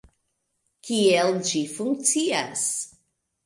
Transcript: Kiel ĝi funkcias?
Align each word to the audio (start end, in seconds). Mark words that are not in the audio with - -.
Kiel 0.87 1.29
ĝi 1.51 1.63
funkcias? 1.77 2.69